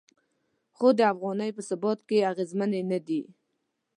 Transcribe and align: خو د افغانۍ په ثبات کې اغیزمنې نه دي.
خو 0.75 0.87
د 0.97 0.99
افغانۍ 1.13 1.49
په 1.57 1.61
ثبات 1.69 1.99
کې 2.07 2.27
اغیزمنې 2.31 2.81
نه 2.91 2.99
دي. 3.07 3.21